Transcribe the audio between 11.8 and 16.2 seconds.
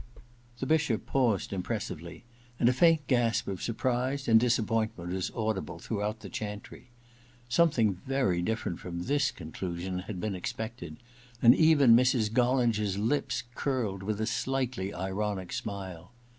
Mrs. Gollinger's lips curled with a slightly ironic smile.